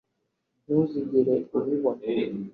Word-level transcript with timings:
ntuzigera 0.63 1.35
ubibona 1.57 2.07